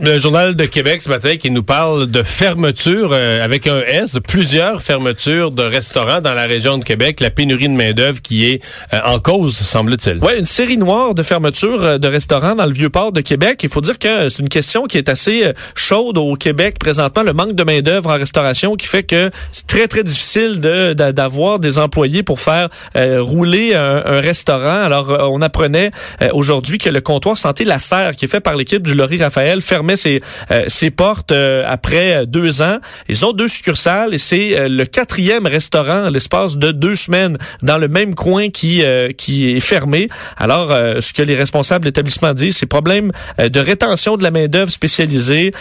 [0.00, 4.12] le journal de Québec ce matin qui nous parle de fermeture euh, avec un S,
[4.12, 8.46] de plusieurs fermetures de restaurants dans la région de Québec, la pénurie de main-d'œuvre qui
[8.46, 8.62] est
[8.92, 10.18] euh, en cause, semble-t-il.
[10.22, 13.60] Oui, une série noire de fermetures euh, de restaurants dans le Vieux-Port de Québec.
[13.62, 17.32] Il faut dire que c'est une question qui est assez chaude au Québec présentement, le
[17.32, 21.78] manque de main-d'œuvre en restauration qui fait que c'est très, très difficile de, d'avoir des
[21.78, 24.82] employés pour faire rouler un, un, restaurant.
[24.82, 25.90] Alors, on apprenait
[26.32, 29.62] aujourd'hui que le comptoir Santé La Serre, qui est fait par l'équipe du Laurie Raphaël,
[29.86, 32.78] fermait ses, euh, ses portes euh, après euh, deux ans.
[33.08, 37.88] Ils ont deux succursales et c'est le quatrième restaurant l'espace de deux semaines dans le
[37.88, 38.82] même coin qui
[39.16, 40.08] qui est fermé.
[40.36, 44.48] Alors, ce que les responsables de l'établissement disent, c'est problème de rétention de la main
[44.48, 45.52] d'œuvre spécialisée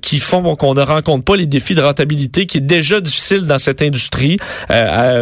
[0.00, 3.58] qui font qu'on ne rencontre pas les défis de rentabilité qui est déjà difficile dans
[3.58, 4.38] cette industrie.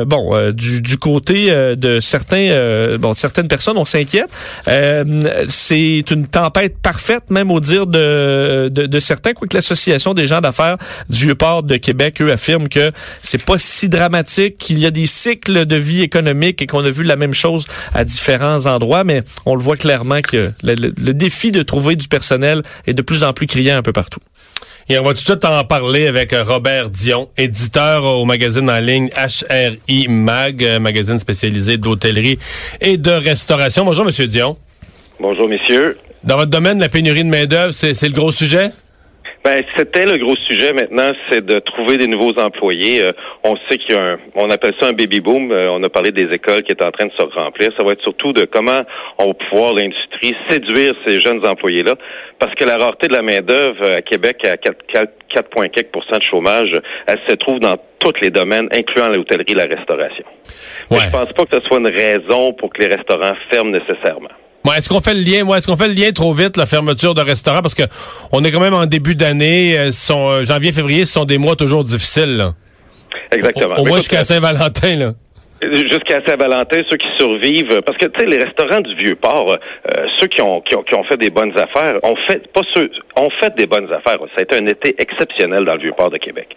[0.06, 4.30] bon, du, du côté de certains, bon, certaines personnes, on s'inquiète.
[5.48, 10.40] c'est une tempête parfaite, même au dire de, de, de certains, quoique l'association des gens
[10.40, 10.76] d'affaires
[11.08, 12.92] du Vieux-Port de Québec, eux, affirment que
[13.22, 16.90] c'est pas si dramatique, qu'il y a des cycles de vie économique et qu'on a
[16.90, 21.52] vu la même chose à différents endroits, mais on le voit clairement que le, défi
[21.52, 24.20] de trouver du personnel est de plus en plus criant un peu partout.
[24.90, 28.78] Et on va tout de suite en parler avec Robert Dion, éditeur au magazine en
[28.78, 32.38] ligne HRI Mag, magazine spécialisé d'hôtellerie
[32.80, 33.84] et de restauration.
[33.84, 34.56] Bonjour, Monsieur Dion.
[35.20, 35.98] Bonjour, messieurs.
[36.24, 38.70] Dans votre domaine, la pénurie de main-d'œuvre, c'est le gros sujet?
[39.44, 43.02] Ben, c'était le gros sujet maintenant, c'est de trouver des nouveaux employés.
[43.04, 43.12] Euh,
[43.44, 45.52] on sait qu'il y a un, on appelle ça un baby boom.
[45.52, 47.70] Euh, on a parlé des écoles qui est en train de se remplir.
[47.78, 48.80] Ça va être surtout de comment
[49.18, 51.94] on va pouvoir l'industrie séduire ces jeunes employés-là,
[52.38, 56.72] parce que la rareté de la main d'œuvre à Québec à 4,4% de chômage,
[57.06, 60.24] elle se trouve dans tous les domaines, incluant l'hôtellerie et la restauration.
[60.90, 60.98] Ouais.
[61.06, 64.28] Je pense pas que ce soit une raison pour que les restaurants ferment nécessairement
[64.76, 67.14] est-ce qu'on fait le lien, moi, est-ce qu'on fait le lien trop vite, la fermeture
[67.14, 67.84] de restaurants, parce que
[68.32, 71.56] on est quand même en début d'année, euh, euh, janvier, février, ce sont des mois
[71.56, 72.52] toujours difficiles.
[73.30, 73.76] Exactement.
[73.76, 75.14] Au, moins jusqu'à Saint-Valentin, là.
[75.60, 80.06] Jusqu'à Saint-Valentin, ceux qui survivent, parce que tu sais, les restaurants du vieux port, euh,
[80.18, 82.88] ceux qui ont, qui ont, qui ont fait des bonnes affaires, ont fait pas ceux,
[83.16, 84.18] ont fait des bonnes affaires.
[84.36, 86.48] Ça a été un été exceptionnel dans le vieux port de Québec.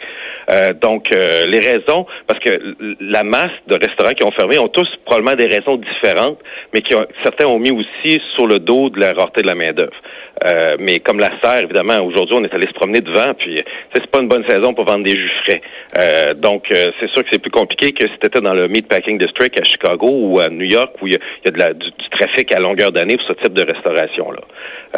[0.52, 4.68] Euh, donc euh, les raisons, parce que la masse de restaurants qui ont fermé ont
[4.68, 6.38] tous probablement des raisons différentes,
[6.74, 9.56] mais qui ont, certains ont mis aussi sur le dos de la rareté de la
[9.56, 9.98] main d'œuvre.
[10.46, 13.62] Euh, mais comme la serre, évidemment, aujourd'hui, on est allé se promener devant, puis
[13.94, 15.62] c'est pas une bonne saison pour vendre des jus frais.
[15.98, 19.60] Euh, donc, c'est sûr que c'est plus compliqué que si étais dans le Meatpacking District
[19.60, 22.60] à Chicago ou à New York, où il y a, de la, du, trafic à
[22.60, 24.42] longueur d'année pour ce type de restauration-là.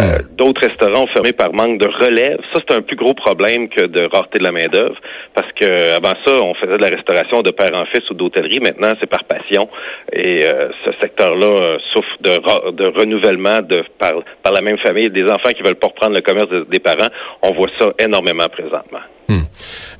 [0.02, 2.40] Euh, D'autres restaurants ont fermé par manque de relève.
[2.53, 4.96] Ça, c'est un plus gros problème que de rareté de la main-d'œuvre,
[5.34, 8.59] parce que avant ça, on faisait de la restauration de père en fils ou d'hôtellerie.
[8.59, 9.70] Maintenant, c'est par passion.
[10.12, 15.52] Et ce secteur-là souffre de, de renouvellement de par, par la même famille des enfants
[15.56, 17.09] qui veulent pas reprendre le commerce des parents,
[17.42, 19.02] on voit ça énormément présentement.
[19.30, 19.44] Hmm.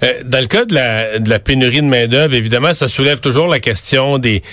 [0.03, 3.48] Euh, dans le cas de la, de la pénurie de main-d'œuvre, évidemment, ça soulève toujours
[3.48, 3.83] la question
[4.20, 4.44] des,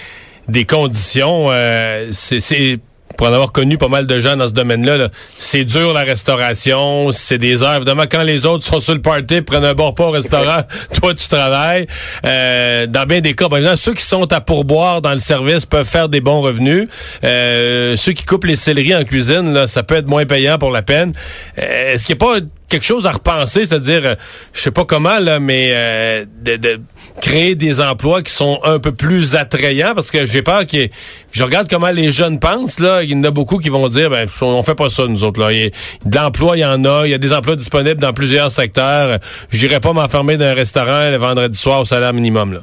[0.49, 1.49] des conditions.
[1.51, 2.79] Euh, c'est
[3.21, 7.13] pour en avoir connu pas mal de gens dans ce domaine-là, c'est dur la restauration,
[7.13, 7.77] c'est des heures.
[7.77, 10.63] Évidemment, quand les autres sont sur le party, prennent un bon repas au restaurant,
[10.99, 11.87] toi tu travailles.
[12.25, 15.67] Euh, dans bien des cas, par exemple, ceux qui sont à pourboire dans le service
[15.67, 16.89] peuvent faire des bons revenus.
[17.23, 20.71] Euh, ceux qui coupent les céleris en cuisine, là, ça peut être moins payant pour
[20.71, 21.12] la peine.
[21.59, 24.14] Euh, est-ce qu'il n'y a pas quelque chose à repenser, c'est-à-dire, euh,
[24.54, 26.81] je sais pas comment, là, mais euh, de,
[27.20, 30.88] créer des emplois qui sont un peu plus attrayants, parce que j'ai peur que
[31.32, 34.08] je regarde comment les jeunes pensent, là, il y en a beaucoup qui vont dire,
[34.08, 35.53] ben, on fait pas ça, nous autres, là.
[35.53, 35.70] Il
[36.04, 39.19] de l'emploi, il y en a, il y a des emplois disponibles dans plusieurs secteurs.
[39.50, 42.60] J'irai pas m'enfermer dans un restaurant le vendredi soir au salaire minimum, là.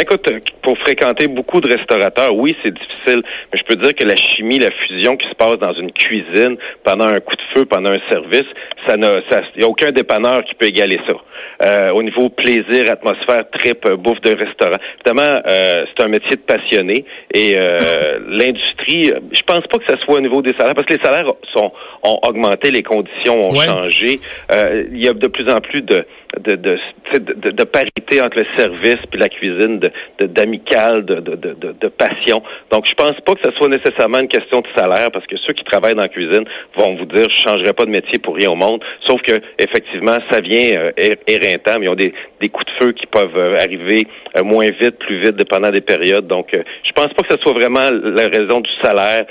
[0.00, 0.30] Écoute,
[0.62, 3.22] pour fréquenter beaucoup de restaurateurs, oui, c'est difficile,
[3.52, 6.56] mais je peux dire que la chimie, la fusion qui se passe dans une cuisine
[6.84, 8.46] pendant un coup de feu, pendant un service,
[8.86, 9.20] ça n'a,
[9.54, 11.14] il n'y a aucun dépanneur qui peut égaler ça.
[11.62, 14.78] Euh, au niveau plaisir, atmosphère, trip, euh, bouffe de restaurant.
[15.04, 17.54] Évidemment, euh, c'est un métier de passionné et
[18.26, 21.30] l'industrie, je pense pas que ça soit au niveau des salaires parce que les salaires
[21.52, 21.70] sont
[22.02, 24.18] ont augmenté, les conditions ont changé.
[24.50, 26.06] il y a de plus en plus de
[26.38, 26.78] de, de,
[27.18, 31.88] de, de, parité entre le service et la cuisine, de d'amical, de, de, de, de,
[31.88, 32.42] passion.
[32.70, 35.52] Donc, je pense pas que ce soit nécessairement une question de salaire, parce que ceux
[35.54, 36.44] qui travaillent dans la cuisine
[36.76, 38.82] vont vous dire, je changerai pas de métier pour rien au monde.
[39.06, 40.92] Sauf que, effectivement, ça vient euh,
[41.26, 44.06] éreintant, mais ils ont des, des coups de feu qui peuvent euh, arriver
[44.38, 46.26] euh, moins vite, plus vite, dépendant des périodes.
[46.26, 49.26] Donc, euh, je pense pas que ce soit vraiment la raison du salaire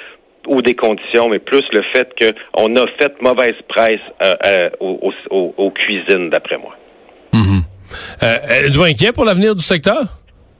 [0.48, 4.00] ou des conditions, mais plus le fait qu'on a fait mauvaise presse
[4.80, 6.79] aux, aux, aux cuisines, d'après moi.
[8.24, 10.04] Euh, Êtes-vous inquiet pour l'avenir du secteur?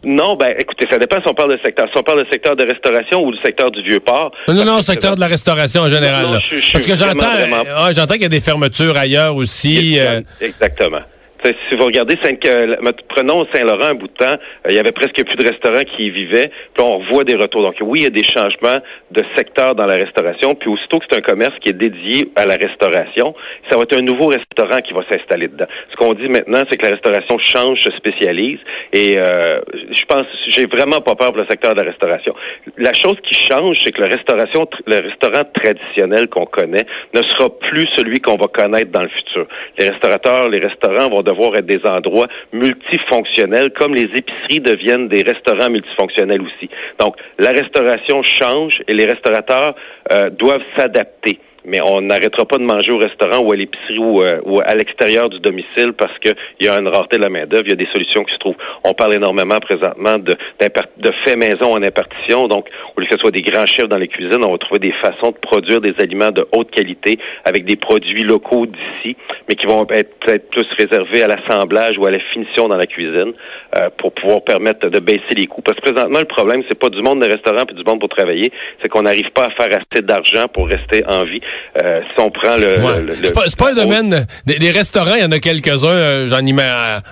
[0.04, 1.88] Non, ben écoutez, ça dépend si on parle de secteur.
[1.92, 4.32] Si on parle de secteur de restauration ou du secteur du vieux port.
[4.48, 6.40] Non, non, secteur de la restauration en général.
[6.72, 10.00] Parce que j'entends j'entends qu'il y a des fermetures ailleurs aussi.
[10.00, 10.22] Euh.
[10.40, 11.02] Exactement
[11.44, 12.76] si vous regardez Saint euh,
[13.08, 16.06] prenons Saint-Laurent un bout de temps, euh, il y avait presque plus de restaurants qui
[16.06, 16.52] y vivaient.
[16.74, 17.64] Puis on revoit des retours.
[17.64, 18.80] Donc oui, il y a des changements
[19.12, 20.56] de secteur dans la restauration.
[20.56, 23.34] Puis aussitôt que c'est un commerce qui est dédié à la restauration,
[23.70, 25.68] ça va être un nouveau restaurant qui va s'installer dedans.
[25.92, 28.60] Ce qu'on dit maintenant, c'est que la restauration change, se spécialise.
[28.94, 29.62] Et euh,
[29.92, 32.34] je pense, j'ai vraiment pas peur pour le secteur de la restauration.
[32.78, 37.50] La chose qui change, c'est que le restauration, le restaurant traditionnel qu'on connaît ne sera
[37.50, 39.48] plus celui qu'on va connaître dans le futur.
[39.78, 45.24] Les restaurateurs, les restaurants vont devoir être des endroits multifonctionnels, comme les épiceries deviennent des
[45.24, 46.70] restaurants multifonctionnels aussi.
[47.00, 49.76] Donc, la restauration change et les restaurateurs
[50.12, 54.22] euh, doivent s'adapter mais on n'arrêtera pas de manger au restaurant ou à l'épicerie ou,
[54.22, 57.64] euh, ou, à l'extérieur du domicile parce qu'il y a une rareté de la main-d'œuvre,
[57.66, 58.58] il y a des solutions qui se trouvent.
[58.84, 63.20] On parle énormément présentement de, de fait maison en impartition, donc au lieu que ce
[63.20, 65.94] soit des grands chefs dans les cuisines, on va trouver des façons de produire des
[66.00, 69.16] aliments de haute qualité avec des produits locaux d'ici,
[69.48, 72.86] mais qui vont être peut-être plus réservés à l'assemblage ou à la finition dans la
[72.86, 73.34] cuisine
[73.78, 75.62] euh, pour pouvoir permettre de baisser les coûts.
[75.62, 78.10] Parce que présentement, le problème, c'est pas du monde de restaurant et du monde pour
[78.10, 78.52] travailler,
[78.82, 81.42] c'est qu'on n'arrive pas à faire assez d'argent pour rester en vie.
[81.84, 82.82] Euh, si on prend le...
[83.24, 84.26] c'est pas, un domaine...
[84.46, 86.54] Des, restaurants, il y en a quelques-uns, euh, j'en ai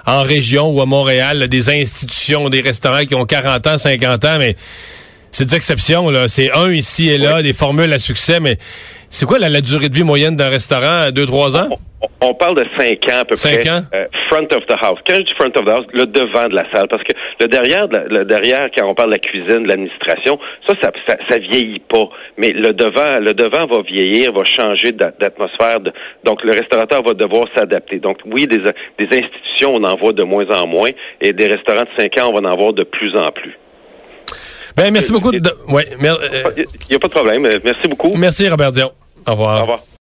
[0.05, 4.37] en région ou à Montréal, des institutions, des restaurants qui ont 40 ans, 50 ans,
[4.39, 4.55] mais
[5.31, 6.09] c'est des exceptions.
[6.09, 6.27] là.
[6.27, 8.57] C'est un ici et là, des formules à succès, mais
[9.09, 11.11] c'est quoi la, durée de vie moyenne d'un restaurant?
[11.11, 11.69] Deux, trois ans?
[12.21, 13.69] On, parle de cinq ans à peu cinq près.
[13.69, 13.81] Ans?
[13.93, 14.99] Euh, front of the house.
[15.07, 16.87] Quand je dis front of the house, le devant de la salle.
[16.89, 20.37] Parce que le derrière, le derrière, quand on parle de la cuisine, de l'administration,
[20.67, 22.09] ça, ça, ça, vieillit pas.
[22.37, 25.79] Mais le devant, le devant va vieillir, va changer d'atmosphère.
[26.23, 27.99] donc, le restaurateur va devoir s'adapter.
[27.99, 30.91] Donc, oui, des, des institutions, on en voit de moins en moins.
[31.21, 33.57] Et des restaurants de cinq ans, on va en voir de plus en plus.
[34.75, 35.31] Ben, merci beaucoup.
[35.31, 35.53] De...
[35.69, 37.47] Ouais, Il n'y a pas de problème.
[37.63, 38.13] Merci beaucoup.
[38.15, 38.91] Merci, Robert Dion.
[39.25, 39.57] Au revoir.
[39.57, 39.96] Au revoir.